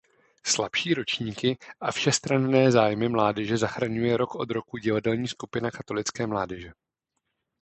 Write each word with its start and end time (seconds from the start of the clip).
Slabší 0.45 0.93
ročníky 0.93 1.57
a 1.81 1.91
všestranné 1.91 2.71
zájmy 2.71 3.09
mládeže 3.09 3.57
zachraňuje 3.57 4.17
rok 4.17 4.35
od 4.35 4.51
roku 4.51 4.77
"Divadelní 4.77 5.27
skupina 5.27 5.71
katolické 5.71 6.27
mládeže". 6.27 6.71